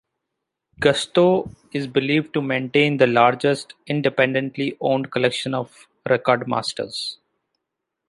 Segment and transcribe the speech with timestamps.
[0.79, 7.19] Gusto is believed to maintain the largest, independently-owned collection of record masters.